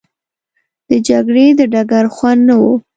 د 0.89 0.91
جګړې 1.07 1.47
د 1.59 1.61
ډګر 1.73 2.05
خوند 2.15 2.41
نه 2.49 2.55
وو. 2.61 2.73